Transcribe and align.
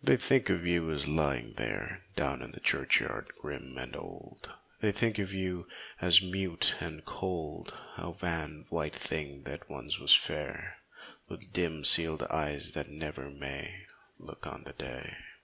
They 0.00 0.16
think 0.16 0.48
of 0.48 0.64
you 0.64 0.92
as 0.92 1.08
lying 1.08 1.54
there 1.54 2.04
Down 2.14 2.40
in 2.40 2.52
the 2.52 2.60
churchyard 2.60 3.32
grim 3.40 3.76
and 3.78 3.96
old; 3.96 4.52
They 4.80 4.92
think 4.92 5.18
of 5.18 5.32
you 5.32 5.66
as 6.00 6.22
mute 6.22 6.76
and 6.78 7.04
cold, 7.04 7.76
A 7.98 8.10
wan, 8.10 8.66
white 8.70 8.94
thing 8.94 9.42
that 9.42 9.68
once 9.68 9.98
was 9.98 10.14
fair, 10.14 10.76
With 11.28 11.52
dim, 11.52 11.84
sealed 11.84 12.22
eyes 12.30 12.74
that 12.74 12.88
never 12.90 13.28
may 13.28 13.86
Look 14.20 14.46
on 14.46 14.62
the 14.62 14.72
day.. 14.72 15.16